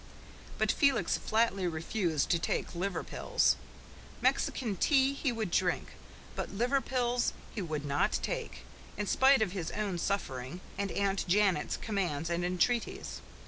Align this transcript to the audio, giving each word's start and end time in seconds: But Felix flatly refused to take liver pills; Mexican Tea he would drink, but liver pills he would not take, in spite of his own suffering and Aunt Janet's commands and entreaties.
But 0.57 0.71
Felix 0.71 1.19
flatly 1.19 1.67
refused 1.67 2.31
to 2.31 2.39
take 2.39 2.73
liver 2.73 3.03
pills; 3.03 3.55
Mexican 4.19 4.75
Tea 4.75 5.13
he 5.13 5.31
would 5.31 5.51
drink, 5.51 5.89
but 6.35 6.49
liver 6.51 6.81
pills 6.81 7.33
he 7.53 7.61
would 7.61 7.85
not 7.85 8.13
take, 8.23 8.65
in 8.97 9.05
spite 9.05 9.43
of 9.43 9.51
his 9.51 9.69
own 9.73 9.99
suffering 9.99 10.59
and 10.75 10.91
Aunt 10.93 11.27
Janet's 11.27 11.77
commands 11.77 12.31
and 12.31 12.43
entreaties. 12.43 13.21